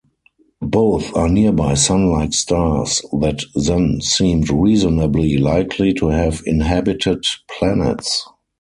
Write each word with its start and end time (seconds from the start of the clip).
Both 0.63 1.15
are 1.15 1.29
nearby 1.29 1.75
Sun-like 1.75 2.33
stars 2.33 3.03
that 3.21 3.43
then 3.53 4.01
seemed 4.01 4.49
reasonably 4.49 5.37
likely 5.37 5.93
to 5.93 6.07
have 6.09 6.41
inhabited 6.47 7.23
planets. 7.47 8.27